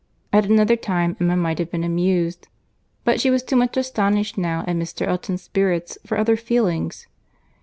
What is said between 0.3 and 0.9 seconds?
At another